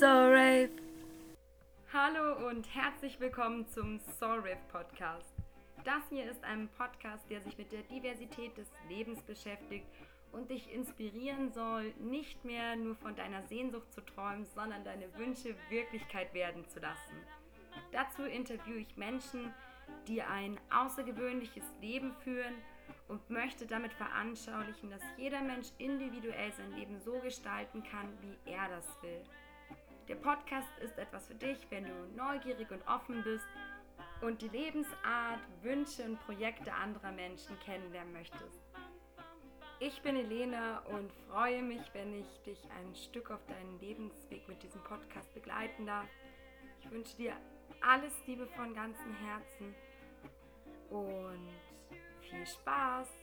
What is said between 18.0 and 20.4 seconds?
interviewe ich Menschen, die